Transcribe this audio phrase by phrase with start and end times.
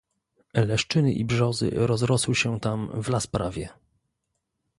[0.53, 3.69] "Leszczyny i brzozy rozrosły się tam w las prawie."